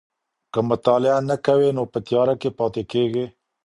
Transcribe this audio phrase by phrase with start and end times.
[0.53, 3.25] که مطالعه نه کوې نو په تياره کي پاته کېږې.